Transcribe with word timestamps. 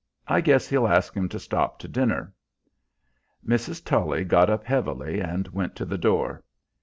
I 0.27 0.41
guess 0.41 0.67
he'll 0.67 0.87
ask 0.87 1.15
'em 1.15 1.29
to 1.29 1.39
stop 1.39 1.77
to 1.77 1.87
dinner." 1.87 2.33
Mrs. 3.47 3.85
Tully 3.85 4.23
got 4.23 4.49
up 4.49 4.63
heavily 4.63 5.19
and 5.19 5.47
went 5.49 5.75
to 5.75 5.85
the 5.85 5.99
door. 5.99 6.43